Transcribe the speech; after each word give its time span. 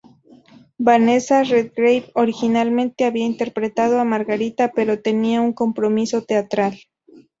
Vanessa 0.79 1.43
Redgrave 1.43 2.09
originalmente 2.15 3.03
había 3.05 3.23
interpretado 3.23 3.99
a 3.99 4.03
Margarita, 4.03 4.71
pero 4.71 4.99
tenía 4.99 5.41
un 5.41 5.53
compromiso 5.53 6.23
teatral. 6.23 6.75